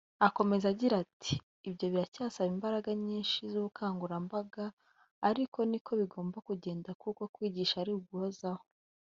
[0.27, 1.33] Akomeza agira ati
[1.67, 4.65] "Ibyo biracyasaba imbaraga nyinshi z’ubukangurambaga
[5.29, 8.63] ariko niko bigomba kugenda kuko kwigisha ari uguhozaho